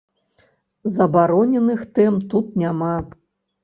[0.95, 2.95] Забароненых тэм тут няма.